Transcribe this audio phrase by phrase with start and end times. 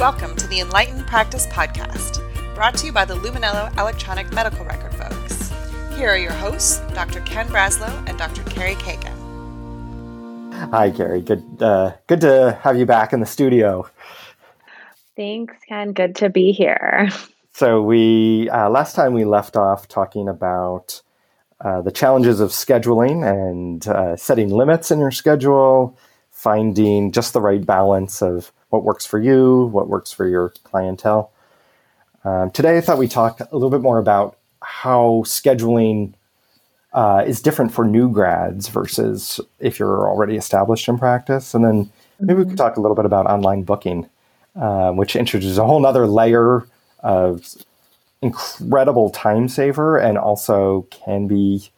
[0.00, 4.94] Welcome to the Enlightened Practice Podcast, brought to you by the Luminello Electronic Medical Record
[4.94, 5.50] folks.
[5.94, 7.20] Here are your hosts, Dr.
[7.20, 8.42] Ken Braslow and Dr.
[8.44, 9.12] Carrie Kagan.
[10.70, 11.20] Hi, Carrie.
[11.20, 13.90] Good, uh, good to have you back in the studio.
[15.16, 15.92] Thanks, Ken.
[15.92, 17.10] Good to be here.
[17.52, 21.02] So we uh, last time we left off talking about
[21.60, 25.98] uh, the challenges of scheduling and uh, setting limits in your schedule,
[26.30, 31.32] finding just the right balance of what works for you, what works for your clientele.
[32.24, 36.14] Um, today, I thought we talk a little bit more about how scheduling
[36.92, 41.54] uh, is different for new grads versus if you're already established in practice.
[41.54, 42.56] And then maybe we could mm-hmm.
[42.56, 44.08] talk a little bit about online booking,
[44.56, 46.66] uh, which introduces a whole other layer
[47.00, 47.54] of
[48.22, 51.70] incredible time saver and also can be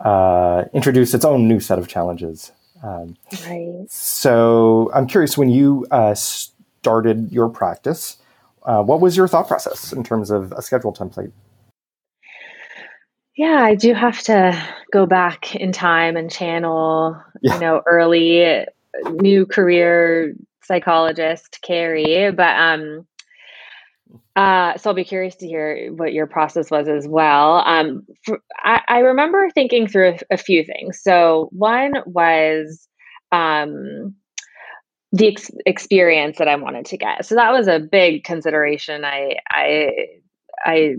[0.00, 2.52] uh, introduce its own new set of challenges.
[2.82, 3.84] Um, right.
[3.88, 8.18] So I'm curious when you uh, started your practice,
[8.64, 11.32] uh, what was your thought process in terms of a schedule template?
[13.36, 14.60] Yeah, I do have to
[14.92, 17.54] go back in time and channel, yeah.
[17.54, 18.66] you know, early
[19.10, 20.34] new career
[20.64, 23.06] psychologist Carrie, but um
[24.38, 27.56] uh, so I'll be curious to hear what your process was as well.
[27.56, 31.00] Um, for, I, I, remember thinking through a, a, few things.
[31.02, 32.86] So one was
[33.32, 34.14] um,
[35.10, 37.26] the ex- experience that I wanted to get.
[37.26, 39.04] So that was a big consideration.
[39.04, 39.90] I I
[40.64, 40.94] I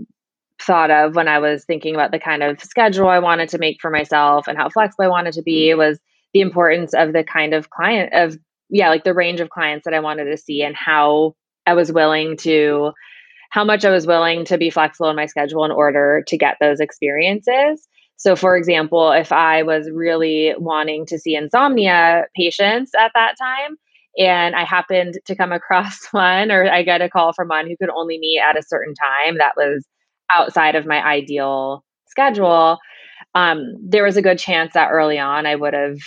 [0.60, 3.80] thought of when I was thinking about the kind of schedule I wanted to make
[3.80, 5.98] for myself and how flexible I wanted to be was
[6.34, 8.36] the importance of the kind of client of
[8.68, 11.90] yeah like the range of clients that I wanted to see and how I was
[11.90, 12.92] willing to
[13.50, 16.56] how much I was willing to be flexible in my schedule in order to get
[16.60, 17.86] those experiences.
[18.16, 23.76] So, for example, if I was really wanting to see insomnia patients at that time,
[24.18, 27.76] and I happened to come across one, or I get a call from one who
[27.76, 29.84] could only meet at a certain time that was
[30.30, 32.78] outside of my ideal schedule,
[33.34, 35.98] um, there was a good chance that early on I would have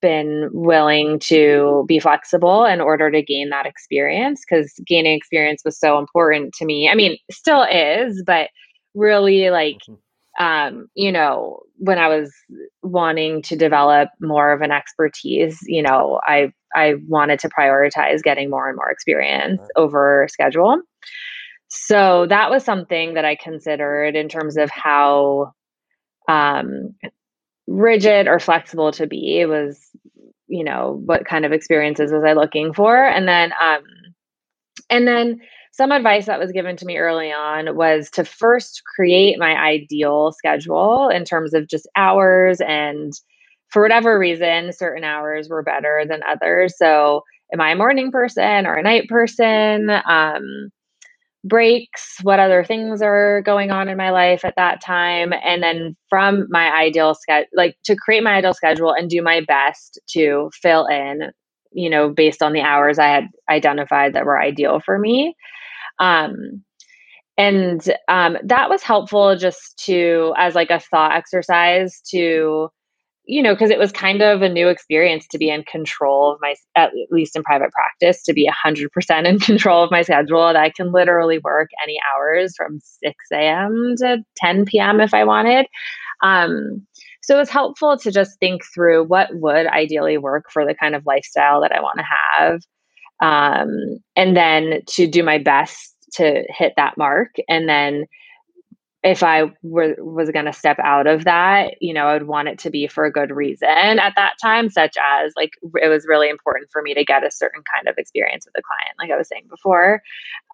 [0.00, 5.78] been willing to be flexible in order to gain that experience because gaining experience was
[5.78, 6.88] so important to me.
[6.88, 8.48] I mean, still is, but
[8.94, 10.44] really like mm-hmm.
[10.44, 12.32] um, you know, when I was
[12.82, 18.50] wanting to develop more of an expertise, you know, I I wanted to prioritize getting
[18.50, 20.80] more and more experience over schedule.
[21.68, 25.52] So that was something that I considered in terms of how
[26.28, 26.94] um,
[27.66, 29.38] rigid or flexible to be.
[29.40, 29.78] It was,
[30.48, 32.96] you know, what kind of experiences was I looking for?
[32.96, 33.82] And then, um,
[34.90, 35.40] and then
[35.72, 40.32] some advice that was given to me early on was to first create my ideal
[40.32, 43.12] schedule in terms of just hours and
[43.68, 47.22] for whatever reason certain hours were better than others so
[47.52, 50.70] am i a morning person or a night person um,
[51.44, 55.96] breaks, what other things are going on in my life at that time, and then
[56.08, 60.50] from my ideal schedule, like to create my ideal schedule and do my best to
[60.54, 61.32] fill in,
[61.72, 65.34] you know, based on the hours I had identified that were ideal for me.
[65.98, 66.62] Um,
[67.38, 72.68] and um, that was helpful just to as like a thought exercise to
[73.24, 76.38] you know, because it was kind of a new experience to be in control of
[76.40, 80.56] my, at least in private practice, to be 100% in control of my schedule, that
[80.56, 83.94] I can literally work any hours from 6 a.m.
[83.98, 85.00] to 10 p.m.
[85.00, 85.66] if I wanted.
[86.22, 86.86] Um,
[87.22, 90.94] so it was helpful to just think through what would ideally work for the kind
[90.96, 92.04] of lifestyle that I want to
[92.38, 92.60] have.
[93.20, 98.06] Um, and then to do my best to hit that mark and then
[99.02, 102.48] if I were was going to step out of that, you know, I would want
[102.48, 105.50] it to be for a good reason at that time, such as like
[105.82, 108.62] it was really important for me to get a certain kind of experience with the
[108.62, 110.02] client, like I was saying before.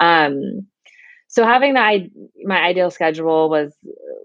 [0.00, 0.66] Um,
[1.28, 2.00] so having that
[2.44, 3.74] my ideal schedule was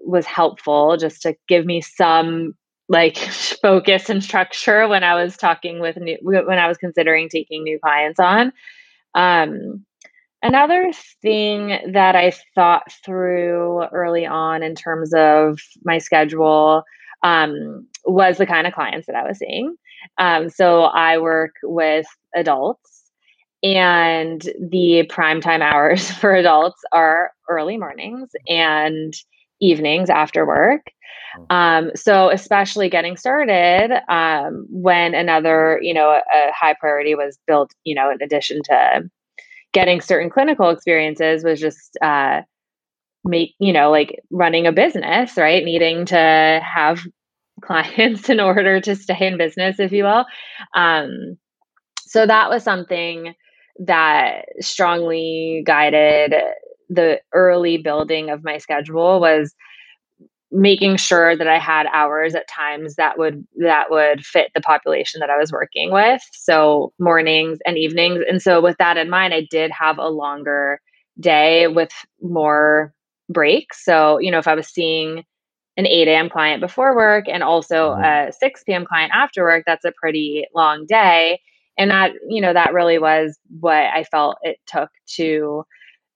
[0.05, 2.53] was helpful just to give me some
[2.87, 3.17] like
[3.61, 7.77] focus and structure when I was talking with new when I was considering taking new
[7.77, 8.53] clients on.
[9.15, 9.85] Um,
[10.43, 10.91] Another
[11.21, 16.83] thing that I thought through early on in terms of my schedule
[17.23, 19.77] um, was the kind of clients that I was seeing.
[20.17, 23.03] Um, so I work with adults,
[23.63, 29.13] and the prime time hours for adults are early mornings and
[29.61, 30.81] evenings after work.
[31.39, 31.55] Oh.
[31.55, 37.39] Um, so especially getting started um, when another, you know, a, a high priority was
[37.47, 39.09] built, you know, in addition to
[39.73, 42.41] getting certain clinical experiences was just uh,
[43.23, 45.63] make you know like running a business right?
[45.63, 47.01] Needing to have
[47.61, 50.25] clients in order to stay in business if you will.
[50.75, 51.37] Um,
[52.01, 53.33] so that was something
[53.79, 56.35] that strongly guided
[56.89, 59.55] the early building of my schedule was
[60.53, 65.19] making sure that I had hours at times that would that would fit the population
[65.19, 66.21] that I was working with.
[66.33, 68.23] So mornings and evenings.
[68.29, 70.79] And so with that in mind, I did have a longer
[71.19, 71.91] day with
[72.21, 72.93] more
[73.29, 73.83] breaks.
[73.83, 75.23] So, you know, if I was seeing
[75.75, 76.29] an 8 a.m.
[76.29, 78.29] client before work and also mm-hmm.
[78.29, 78.85] a 6 p.m.
[78.85, 81.39] client after work, that's a pretty long day.
[81.79, 85.65] And that, you know, that really was what I felt it took to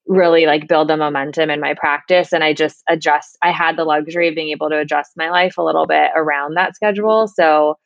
[0.08, 3.84] really like build the momentum in my practice and i just adjust i had the
[3.84, 7.28] luxury of being able to adjust my life a little bit around that schedule.
[7.28, 7.78] So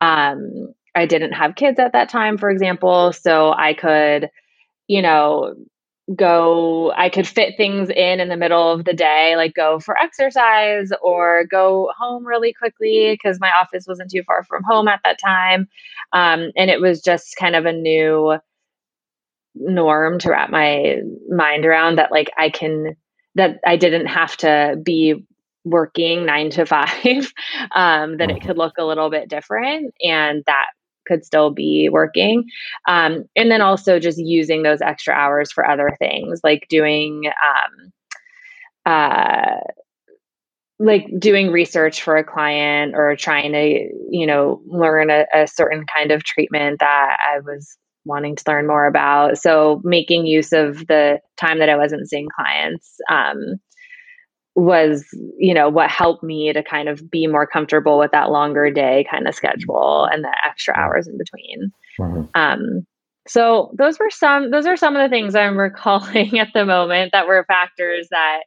[0.00, 4.28] um i didn't have kids at that time for example so i could
[4.88, 5.54] you know
[6.16, 9.96] go i could fit things in in the middle of the day like go for
[9.96, 15.00] exercise or go home really quickly because my office wasn't too far from home at
[15.04, 15.68] that time.
[16.12, 18.38] Um, and it was just kind of a new
[19.54, 20.96] norm to wrap my
[21.28, 22.96] mind around that like I can
[23.34, 25.24] that I didn't have to be
[25.64, 27.32] working nine to five,
[27.74, 30.66] um, that it could look a little bit different and that
[31.06, 32.44] could still be working.
[32.86, 37.92] Um, and then also just using those extra hours for other things like doing um,
[38.84, 39.60] uh,
[40.78, 45.84] like doing research for a client or trying to you know learn a, a certain
[45.86, 49.38] kind of treatment that i was wanting to learn more about.
[49.38, 53.56] So making use of the time that I wasn't seeing clients um,
[54.54, 55.04] was,
[55.38, 59.06] you know, what helped me to kind of be more comfortable with that longer day
[59.10, 61.72] kind of schedule and the extra hours in between.
[61.98, 62.22] Mm-hmm.
[62.34, 62.86] Um,
[63.28, 67.12] so those were some those are some of the things I'm recalling at the moment
[67.12, 68.40] that were factors that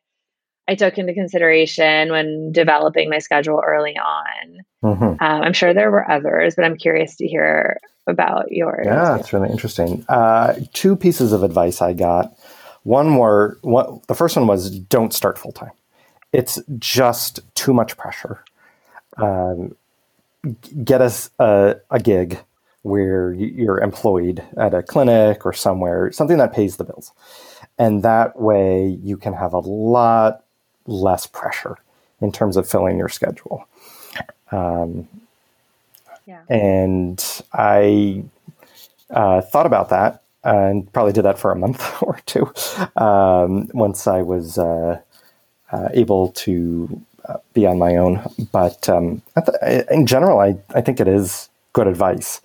[0.67, 4.57] I took into consideration when developing my schedule early on.
[4.83, 5.03] Mm-hmm.
[5.03, 8.85] Um, I'm sure there were others, but I'm curious to hear about yours.
[8.85, 10.05] Yeah, it's really interesting.
[10.07, 12.37] Uh, two pieces of advice I got.
[12.83, 15.71] One were what the first one was don't start full time.
[16.31, 18.43] It's just too much pressure.
[19.17, 19.75] Um,
[20.83, 22.39] get us a, a gig
[22.83, 27.11] where you're employed at a clinic or somewhere, something that pays the bills.
[27.79, 30.43] And that way you can have a lot
[30.85, 31.77] less pressure
[32.21, 33.67] in terms of filling your schedule.
[34.51, 35.07] Um,
[36.25, 36.41] yeah.
[36.49, 37.23] And
[37.53, 38.23] I
[39.09, 42.51] uh, thought about that and probably did that for a month or two
[42.95, 44.99] um, once I was uh,
[45.71, 48.21] uh, able to uh, be on my own.
[48.51, 52.41] But um, th- in general, I, I think it is good advice.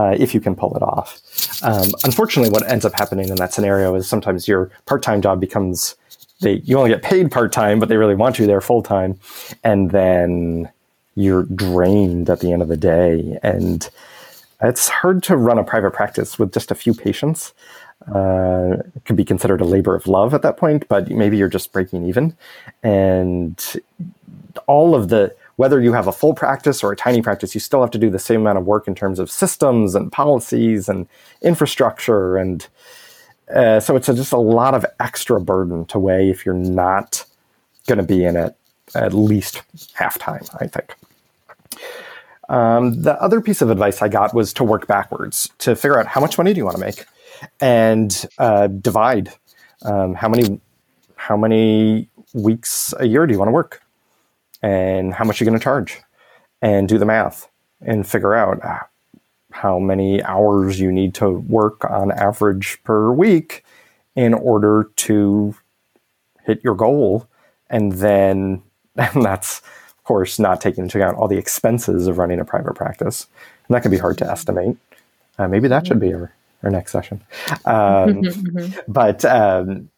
[0.00, 1.20] Uh, if you can pull it off.
[1.64, 5.96] Um, unfortunately, what ends up happening in that scenario is sometimes your part-time job becomes
[6.40, 9.18] they you only get paid part-time, but they really want you there full-time,
[9.64, 10.70] and then
[11.18, 13.38] you're drained at the end of the day.
[13.42, 13.88] And
[14.62, 17.52] it's hard to run a private practice with just a few patients.
[18.14, 21.48] Uh, it could be considered a labor of love at that point, but maybe you're
[21.48, 22.36] just breaking even.
[22.84, 23.60] And
[24.66, 27.80] all of the, whether you have a full practice or a tiny practice, you still
[27.80, 31.08] have to do the same amount of work in terms of systems and policies and
[31.42, 32.36] infrastructure.
[32.36, 32.66] And
[33.52, 37.24] uh, so it's a, just a lot of extra burden to weigh if you're not
[37.88, 38.54] going to be in it
[38.94, 39.62] at least
[39.94, 40.94] half time, I think.
[42.48, 46.06] Um, the other piece of advice I got was to work backwards to figure out
[46.06, 47.04] how much money do you want to make,
[47.60, 49.32] and uh, divide
[49.84, 50.60] um, how many
[51.16, 53.82] how many weeks a year do you want to work,
[54.62, 56.00] and how much you're going to charge,
[56.62, 57.48] and do the math
[57.80, 58.80] and figure out uh,
[59.52, 63.64] how many hours you need to work on average per week
[64.16, 65.54] in order to
[66.44, 67.28] hit your goal,
[67.68, 68.62] and then
[68.96, 69.62] and that's
[70.08, 73.26] course, not taking into account all the expenses of running a private practice.
[73.68, 74.78] And that can be hard to estimate.
[75.38, 77.20] Uh, maybe that should be our, our next session.
[77.66, 78.22] Um,
[78.88, 79.90] but um,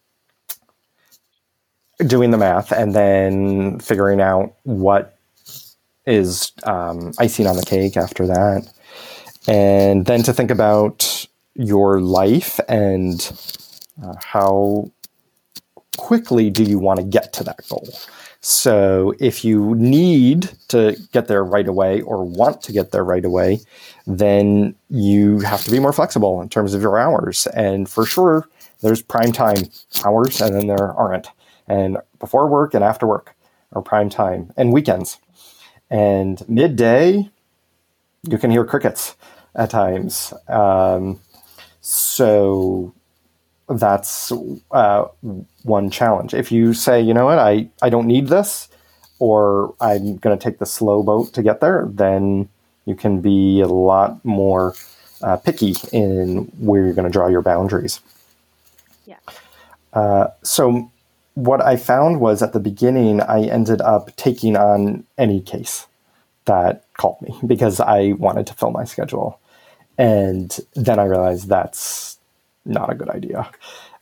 [2.05, 5.17] doing the math and then figuring out what
[6.05, 8.69] is um, icing on the cake after that.
[9.47, 11.25] And then to think about
[11.55, 13.31] your life and
[14.03, 14.91] uh, how
[15.95, 17.87] quickly do you want to get to that goal?
[18.41, 23.23] So if you need to get there right away or want to get there right
[23.23, 23.59] away,
[24.07, 27.45] then you have to be more flexible in terms of your hours.
[27.47, 28.47] And for sure,
[28.81, 29.69] there's prime time
[30.03, 31.27] hours and then there aren't.
[31.67, 33.35] And before work and after work
[33.73, 35.19] are prime time and weekends.
[35.91, 37.29] And midday,
[38.23, 39.15] you can hear crickets
[39.55, 40.33] at times.
[40.47, 41.19] Um,
[41.81, 42.93] so
[43.73, 44.31] that's
[44.71, 45.05] uh,
[45.63, 46.33] one challenge.
[46.33, 48.69] If you say, you know what, I, I don't need this,
[49.19, 52.49] or I'm going to take the slow boat to get there, then
[52.85, 54.73] you can be a lot more
[55.21, 57.99] uh, picky in where you're going to draw your boundaries.
[59.05, 59.17] Yeah.
[59.93, 60.91] Uh, so
[61.35, 65.87] what I found was at the beginning, I ended up taking on any case
[66.45, 69.39] that called me because I wanted to fill my schedule.
[69.97, 72.17] And then I realized that's
[72.65, 73.49] not a good idea.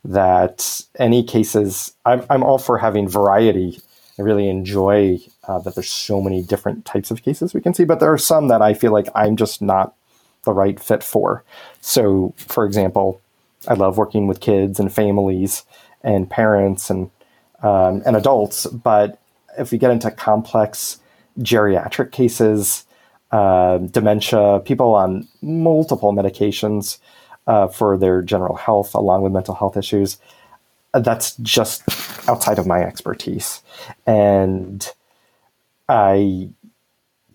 [0.04, 3.80] That any cases, I'm, I'm all for having variety.
[4.18, 7.84] I really enjoy uh, that there's so many different types of cases we can see,
[7.84, 9.94] but there are some that I feel like I'm just not
[10.44, 11.44] the right fit for.
[11.80, 13.20] So, for example,
[13.68, 15.64] I love working with kids and families
[16.02, 17.10] and parents and
[17.62, 19.18] um, and adults, but
[19.58, 20.98] if we get into complex
[21.40, 22.86] geriatric cases,
[23.32, 26.98] uh, dementia, people on multiple medications
[27.50, 30.18] uh, for their general health, along with mental health issues.
[30.94, 31.82] That's just
[32.28, 33.60] outside of my expertise.
[34.06, 34.88] And
[35.88, 36.50] I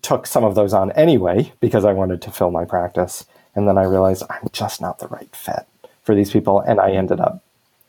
[0.00, 3.26] took some of those on anyway because I wanted to fill my practice.
[3.54, 5.66] And then I realized I'm just not the right fit
[6.02, 6.60] for these people.
[6.60, 7.42] And I ended up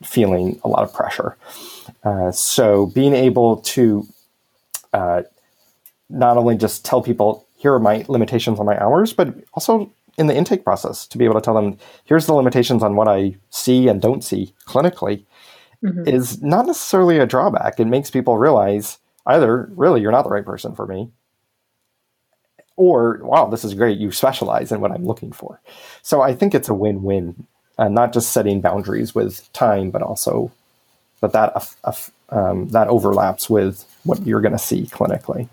[0.04, 1.38] feeling a lot of pressure.
[2.04, 4.06] Uh, so being able to
[4.92, 5.22] uh,
[6.10, 10.28] not only just tell people here are my limitations on my hours, but also in
[10.28, 13.36] the intake process to be able to tell them here's the limitations on what I
[13.50, 15.26] see and don't see clinically
[15.84, 16.08] mm-hmm.
[16.08, 17.80] is not necessarily a drawback.
[17.80, 18.98] It makes people realize
[19.28, 21.12] either really you're not the right person for me
[22.78, 25.60] or wow this is great you specialize in what i'm looking for
[26.02, 27.46] so i think it's a win-win
[27.78, 30.52] uh, not just setting boundaries with time but also
[31.20, 31.94] that that, uh, uh,
[32.30, 35.50] um, that overlaps with what you're going to see clinically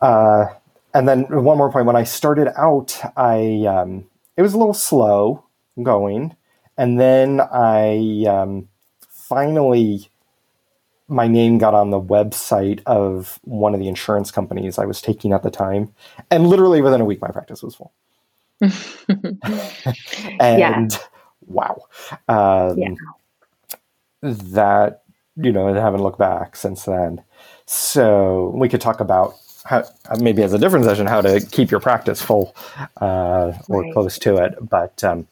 [0.00, 0.46] uh,
[0.94, 4.04] and then one more point: when I started out, I um,
[4.36, 5.44] it was a little slow
[5.82, 6.36] going,
[6.76, 8.68] and then I um,
[9.08, 10.08] finally
[11.08, 15.32] my name got on the website of one of the insurance companies I was taking
[15.32, 15.92] at the time,
[16.30, 17.92] and literally within a week, my practice was full.
[18.60, 19.38] and
[20.40, 20.86] yeah.
[21.46, 21.84] wow,
[22.28, 22.94] um, yeah.
[24.22, 25.02] that
[25.36, 27.22] you know, I haven't looked back since then.
[27.66, 29.34] So we could talk about
[29.64, 29.84] how,
[30.20, 32.54] maybe as a different session how to keep your practice full
[33.00, 33.92] uh, or right.
[33.92, 34.54] close to it.
[34.60, 35.26] But um,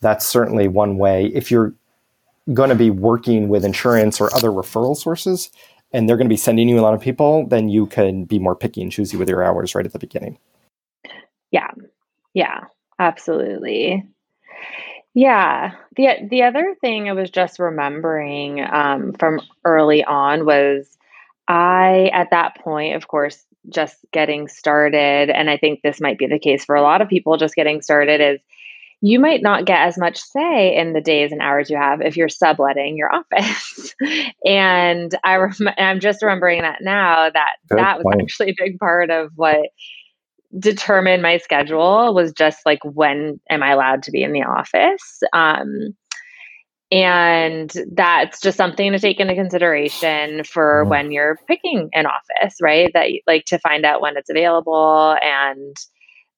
[0.00, 1.26] that's certainly one way.
[1.26, 1.72] If you're
[2.52, 5.50] going to be working with insurance or other referral sources,
[5.92, 8.38] and they're going to be sending you a lot of people, then you can be
[8.38, 10.38] more picky and choosy with your hours right at the beginning.
[11.50, 11.70] Yeah,
[12.34, 12.64] yeah,
[12.98, 14.06] absolutely.
[15.14, 15.72] Yeah.
[15.96, 20.97] the The other thing I was just remembering um, from early on was
[21.48, 26.26] I, at that point, of course, just getting started, and I think this might be
[26.26, 28.40] the case for a lot of people just getting started, is
[29.00, 32.16] you might not get as much say in the days and hours you have if
[32.16, 33.94] you're subletting your office.
[34.44, 38.22] and I rem- I'm just remembering that now that Good that was point.
[38.22, 39.70] actually a big part of what
[40.58, 45.20] determined my schedule was just like when am I allowed to be in the office.
[45.32, 45.94] Um,
[46.90, 50.90] and that's just something to take into consideration for mm-hmm.
[50.90, 52.90] when you're picking an office, right?
[52.94, 55.76] That like to find out when it's available and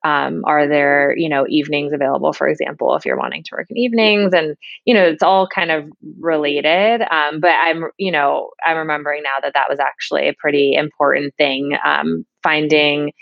[0.03, 3.77] um, are there, you know, evenings available, for example, if you're wanting to work in
[3.77, 5.85] evenings and, you know, it's all kind of
[6.19, 7.03] related.
[7.03, 11.35] Um, but I'm, you know, I'm remembering now that that was actually a pretty important
[11.37, 13.13] thing, um, finding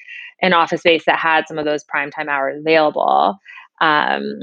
[0.40, 3.37] an office space that had some of those prime time hours available.
[3.80, 4.38] Um,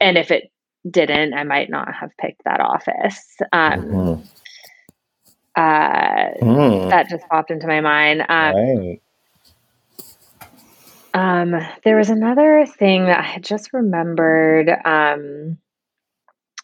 [0.00, 0.51] and if it
[0.88, 3.36] didn't, I might not have picked that office.
[3.52, 4.22] Um, mm-hmm.
[5.56, 6.90] uh, mm.
[6.90, 8.22] That just popped into my mind.
[8.28, 9.02] Um, right.
[11.14, 15.58] um, there was another thing that I had just remembered um,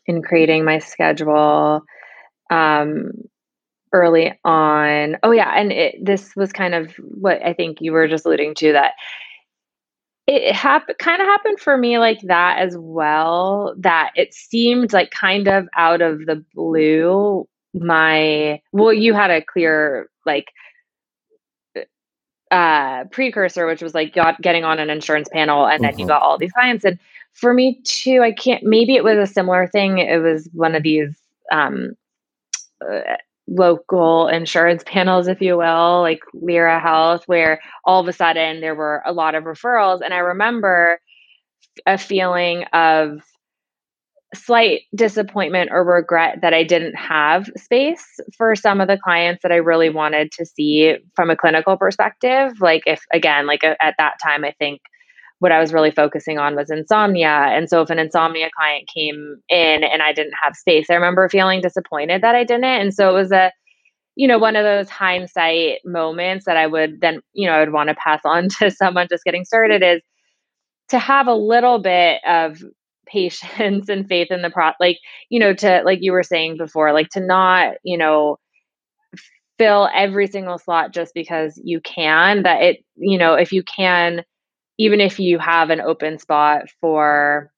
[0.06, 1.82] in creating my schedule
[2.50, 3.12] um,
[3.92, 5.16] early on.
[5.22, 5.52] Oh, yeah.
[5.54, 8.92] And it, this was kind of what I think you were just alluding to that
[10.28, 15.11] it happened kind of happened for me like that as well that it seemed like
[15.11, 20.52] kind of out of the blue my well you had a clear like
[22.50, 26.00] uh precursor which was like got, getting on an insurance panel and then mm-hmm.
[26.00, 26.99] you got all these clients and
[27.32, 30.82] for me too i can't maybe it was a similar thing it was one of
[30.82, 31.14] these
[31.50, 31.92] um
[32.87, 33.16] uh,
[33.49, 38.75] local insurance panels, if you will, like Lyra Health, where all of a sudden there
[38.75, 40.00] were a lot of referrals.
[40.05, 41.00] And I remember
[41.87, 43.23] a feeling of
[44.35, 48.05] slight disappointment or regret that I didn't have space
[48.37, 52.61] for some of the clients that I really wanted to see from a clinical perspective.
[52.61, 54.81] Like, if again, like a, at that time, I think
[55.40, 57.28] what I was really focusing on was insomnia.
[57.28, 61.28] And so if an insomnia client came in and I didn't have space, I remember
[61.28, 62.64] feeling disappointed that I didn't.
[62.64, 63.52] And so it was a,
[64.16, 67.73] you know, one of those hindsight moments that I would then, you know, I would
[67.73, 70.02] want to pass on to someone just getting started is
[70.88, 72.62] to have a little bit of
[73.07, 74.99] patience and faith in the pro like
[75.30, 78.37] you know to like you were saying before like to not you know
[79.59, 84.23] fill every single slot just because you can that it you know if you can
[84.78, 87.50] even if you have an open spot for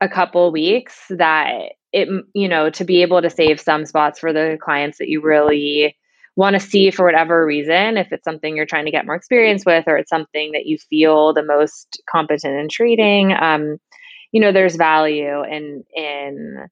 [0.00, 4.32] a couple weeks that it you know to be able to save some spots for
[4.32, 5.96] the clients that you really
[6.36, 9.64] want to see for whatever reason if it's something you're trying to get more experience
[9.66, 13.78] with or it's something that you feel the most competent in treating um,
[14.32, 16.66] you know there's value in in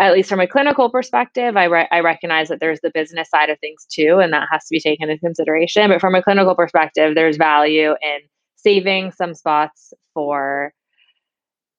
[0.00, 3.50] at least from a clinical perspective I, re- I recognize that there's the business side
[3.50, 6.56] of things too and that has to be taken into consideration but from a clinical
[6.56, 8.18] perspective there's value in
[8.62, 10.72] saving some spots for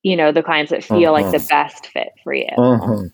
[0.03, 1.23] you know the clients that feel mm-hmm.
[1.23, 1.47] like the mm-hmm.
[1.47, 3.07] best fit for you mm-hmm.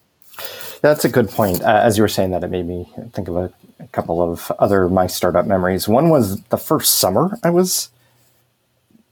[0.81, 3.37] that's a good point uh, as you were saying that it made me think of
[3.37, 7.89] a, a, couple of other my startup memories one was the first summer i was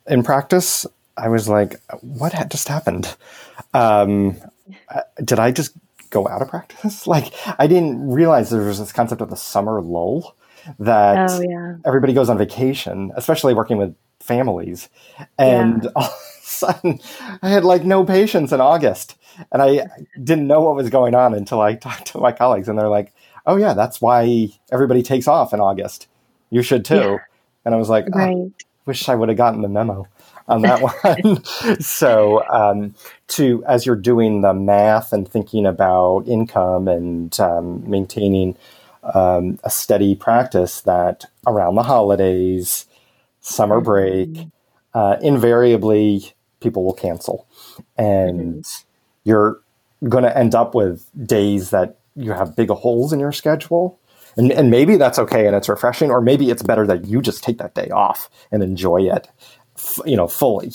[0.08, 0.86] in practice
[1.16, 3.16] i was like what had just happened
[3.74, 4.36] um,
[5.24, 5.72] did i just
[6.10, 9.82] go out of practice like i didn't realize there was this concept of the summer
[9.82, 10.36] lull
[10.80, 11.76] that oh, yeah.
[11.86, 14.90] everybody goes on vacation especially working with families
[15.38, 15.90] and yeah.
[15.96, 17.00] all of a sudden
[17.42, 19.18] i had like no patients in august
[19.52, 19.88] and i
[20.24, 23.14] didn't know what was going on until i talked to my colleagues and they're like
[23.46, 26.08] oh yeah that's why everybody takes off in august
[26.50, 27.18] you should too yeah.
[27.66, 28.36] and i was like oh, right.
[28.36, 28.52] oh,
[28.86, 30.08] wish i would have gotten the memo
[30.48, 31.44] on that one
[31.80, 32.96] so um,
[33.28, 38.56] to as you're doing the math and thinking about income and um, maintaining
[39.14, 42.86] um, a steady practice that around the holidays
[43.48, 44.98] summer break, mm-hmm.
[44.98, 47.48] uh, invariably people will cancel.
[47.98, 48.88] And mm-hmm.
[49.24, 49.62] you're
[50.08, 54.00] going to end up with days that you have big holes in your schedule.
[54.36, 57.44] And, and maybe that's okay and it's refreshing, or maybe it's better that you just
[57.44, 59.28] take that day off and enjoy it,
[60.06, 60.72] you know, fully,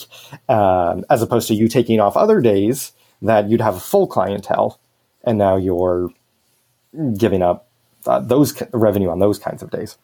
[0.48, 4.80] um, as opposed to you taking off other days that you'd have a full clientele,
[5.22, 6.10] and now you're
[7.16, 7.68] giving up
[8.06, 9.96] uh, those revenue on those kinds of days.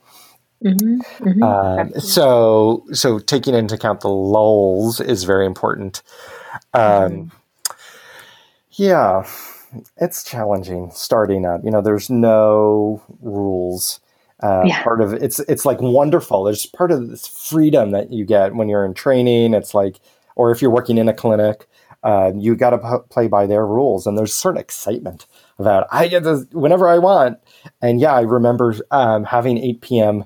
[0.64, 6.03] Mm-hmm, mm-hmm, um, so, so taking into account the lulls is very important.
[6.75, 7.29] Um, mm-hmm.
[8.73, 9.29] Yeah,
[9.97, 11.62] it's challenging starting up.
[11.64, 14.01] You know, there's no rules.
[14.40, 14.83] Uh, yeah.
[14.83, 16.44] Part of it's it's like wonderful.
[16.44, 19.55] There's part of this freedom that you get when you're in training.
[19.55, 19.99] It's like,
[20.37, 21.68] or if you're working in a clinic,
[22.05, 25.27] uh, you got to p- play by their rules, and there's certain excitement
[25.59, 27.38] about I get this whenever I want.
[27.83, 30.25] And yeah, I remember um, having 8 p.m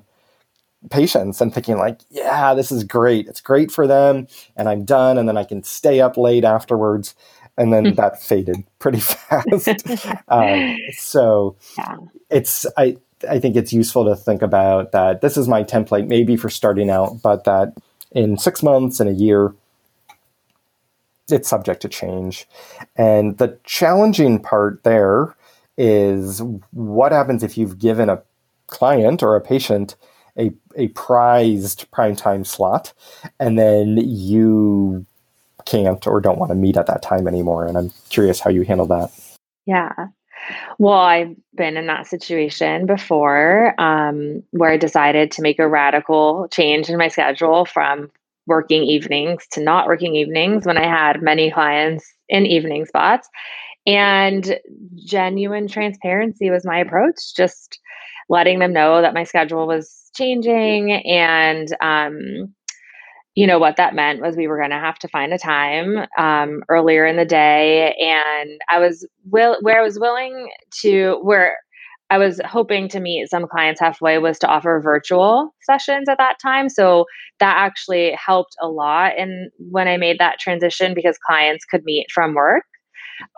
[0.89, 5.17] patients and thinking like yeah this is great it's great for them and i'm done
[5.17, 7.15] and then i can stay up late afterwards
[7.57, 7.93] and then hmm.
[7.93, 9.69] that faded pretty fast
[10.27, 11.97] um, so yeah.
[12.29, 12.97] it's i
[13.29, 16.89] i think it's useful to think about that this is my template maybe for starting
[16.89, 17.73] out but that
[18.11, 19.53] in six months and a year
[21.29, 22.47] it's subject to change
[22.97, 25.35] and the challenging part there
[25.77, 26.41] is
[26.71, 28.21] what happens if you've given a
[28.67, 29.95] client or a patient
[30.37, 32.93] a, a prized primetime slot,
[33.39, 35.05] and then you
[35.65, 37.65] can't or don't want to meet at that time anymore.
[37.65, 39.11] And I'm curious how you handle that.
[39.65, 39.93] Yeah.
[40.77, 46.47] Well, I've been in that situation before um, where I decided to make a radical
[46.51, 48.11] change in my schedule from
[48.45, 53.29] working evenings to not working evenings when I had many clients in evening spots.
[53.85, 54.59] And
[54.95, 57.79] genuine transparency was my approach, just
[58.29, 62.53] letting them know that my schedule was changing and um,
[63.35, 66.05] you know what that meant was we were going to have to find a time
[66.17, 70.49] um, earlier in the day and i was will where i was willing
[70.81, 71.57] to where
[72.09, 76.37] i was hoping to meet some clients halfway was to offer virtual sessions at that
[76.41, 77.05] time so
[77.39, 82.05] that actually helped a lot and when i made that transition because clients could meet
[82.13, 82.63] from work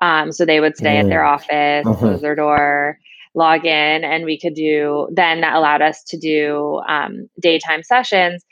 [0.01, 1.03] um, so they would stay mm.
[1.03, 1.33] at their mm.
[1.33, 1.99] office mm-hmm.
[1.99, 2.97] close their door
[3.35, 8.43] log in and we could do then that allowed us to do um, daytime sessions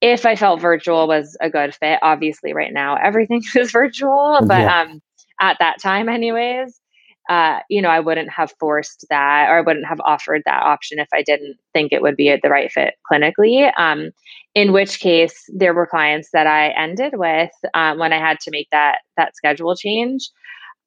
[0.00, 4.60] if i felt virtual was a good fit obviously right now everything is virtual but
[4.60, 4.82] yeah.
[4.82, 5.02] um,
[5.40, 6.80] at that time anyways
[7.28, 10.98] uh, you know i wouldn't have forced that or i wouldn't have offered that option
[10.98, 14.10] if i didn't think it would be the right fit clinically um,
[14.54, 18.50] in which case there were clients that i ended with um, when i had to
[18.50, 20.30] make that that schedule change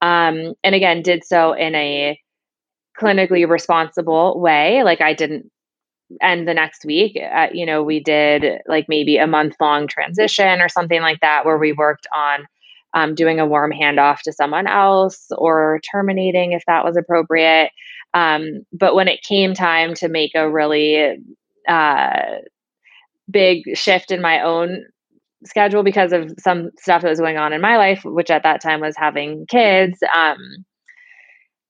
[0.00, 2.18] um, and again did so in a
[3.00, 4.82] clinically responsible way.
[4.82, 5.50] Like I didn't
[6.20, 7.16] end the next week.
[7.16, 11.44] Uh, you know, we did like maybe a month long transition or something like that
[11.44, 12.46] where we worked on
[12.94, 17.70] um, doing a warm handoff to someone else or terminating if that was appropriate.
[18.12, 21.16] Um, but when it came time to make a really
[21.68, 22.22] uh,
[23.28, 24.84] big shift in my own
[25.44, 28.62] schedule because of some stuff that was going on in my life, which at that
[28.62, 29.98] time was having kids.
[30.14, 30.38] Um,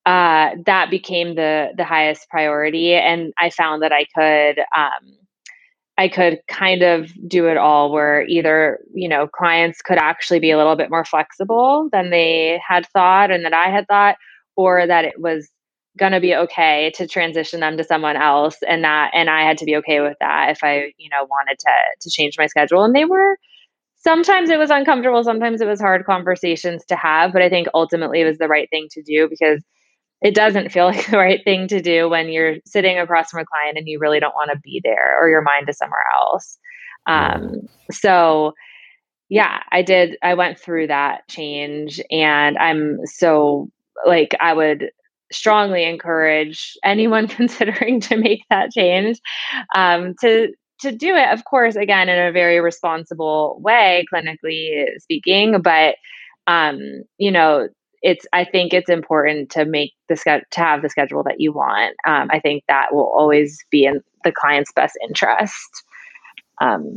[0.06, 5.16] uh, that became the the highest priority, and I found that I could um,
[5.96, 7.92] I could kind of do it all.
[7.92, 12.60] Where either you know clients could actually be a little bit more flexible than they
[12.66, 14.16] had thought and that I had thought,
[14.56, 15.50] or that it was
[15.98, 19.58] going to be okay to transition them to someone else and that and I had
[19.58, 22.82] to be okay with that if I you know wanted to to change my schedule
[22.82, 23.38] and they were
[23.96, 28.20] sometimes it was uncomfortable sometimes it was hard conversations to have but I think ultimately
[28.22, 29.62] it was the right thing to do because
[30.24, 33.46] it doesn't feel like the right thing to do when you're sitting across from a
[33.46, 36.58] client and you really don't want to be there or your mind is somewhere else.
[37.06, 38.54] Um, so
[39.28, 43.68] yeah i did i went through that change and i'm so
[44.06, 44.90] like i would
[45.32, 49.18] strongly encourage anyone considering to make that change
[49.74, 50.48] um, to
[50.80, 55.96] to do it of course again in a very responsible way clinically speaking but
[56.46, 56.78] um,
[57.18, 57.68] you know
[58.04, 61.52] it's i think it's important to make the schedule to have the schedule that you
[61.52, 65.82] want um, i think that will always be in the client's best interest
[66.60, 66.96] um,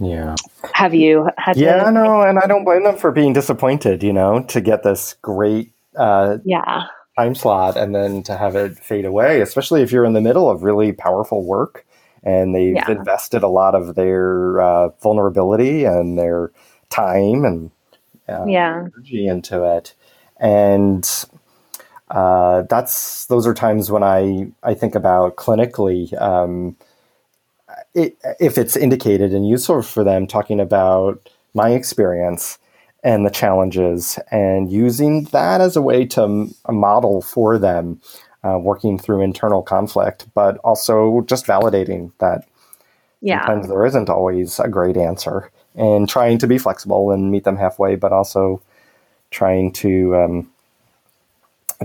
[0.00, 0.34] yeah
[0.74, 4.12] have you had yeah to, no and i don't blame them for being disappointed you
[4.12, 6.84] know to get this great uh, yeah
[7.18, 10.48] time slot and then to have it fade away, especially if you're in the middle
[10.48, 11.84] of really powerful work
[12.22, 12.90] and they've yeah.
[12.90, 16.52] invested a lot of their uh, vulnerability and their
[16.90, 17.70] time and
[18.28, 18.84] uh, yeah.
[18.94, 19.94] energy into it.
[20.38, 21.08] And
[22.10, 26.20] uh, that's those are times when I, I think about clinically.
[26.20, 26.76] Um,
[27.94, 32.58] it, if it's indicated and useful for them, talking about my experience
[33.02, 38.00] and the challenges and using that as a way to a model for them
[38.44, 42.48] uh, working through internal conflict but also just validating that
[43.20, 43.44] yeah.
[43.46, 47.56] sometimes there isn't always a great answer and trying to be flexible and meet them
[47.56, 48.60] halfway but also
[49.30, 50.50] trying to um,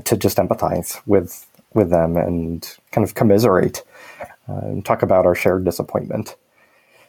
[0.04, 3.84] to just empathize with with them and kind of commiserate
[4.50, 6.36] uh, and talk about our shared disappointment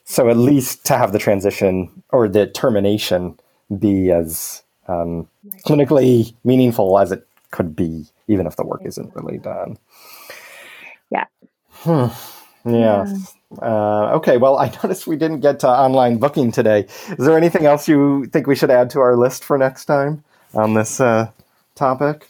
[0.04, 3.38] so at least to have the transition or the termination
[3.78, 5.28] be as um,
[5.66, 9.78] clinically meaningful as it could be, even if the work isn't really done.
[11.10, 11.24] Yeah.
[11.70, 12.06] Hmm.
[12.66, 13.06] Yeah.
[13.06, 13.16] yeah.
[13.60, 14.36] Uh, okay.
[14.36, 16.86] Well, I noticed we didn't get to online booking today.
[17.08, 20.24] Is there anything else you think we should add to our list for next time
[20.54, 21.30] on this uh,
[21.74, 22.28] topic?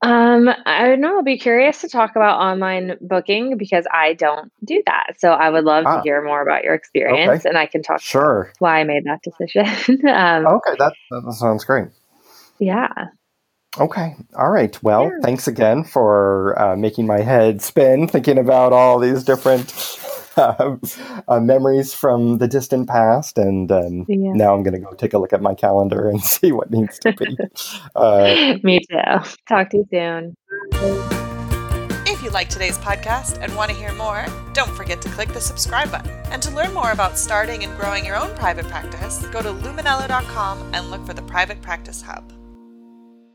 [0.00, 1.16] Um, I don't know.
[1.16, 5.14] I'll be curious to talk about online booking because I don't do that.
[5.18, 5.96] So I would love ah.
[5.96, 7.48] to hear more about your experience okay.
[7.48, 8.52] and I can talk sure.
[8.60, 9.66] why I made that decision.
[10.08, 11.88] um, okay, that, that sounds great.
[12.60, 12.92] Yeah.
[13.76, 14.16] Okay.
[14.34, 14.80] All right.
[14.82, 15.18] Well, yeah.
[15.22, 19.72] thanks again for uh, making my head spin thinking about all these different
[20.36, 20.76] uh,
[21.28, 24.32] uh, memories from the distant past, and um, yeah.
[24.32, 26.98] now I'm going to go take a look at my calendar and see what needs
[27.00, 27.36] to be.
[27.94, 29.30] Uh, Me too.
[29.48, 30.36] Talk to you soon.
[32.10, 35.40] If you like today's podcast and want to hear more, don't forget to click the
[35.40, 36.10] subscribe button.
[36.32, 40.70] And to learn more about starting and growing your own private practice, go to luminello.com
[40.72, 42.32] and look for the Private Practice Hub.